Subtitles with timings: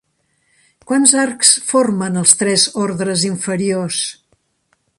[0.91, 4.01] Quants arcs formen els tres ordres inferiors?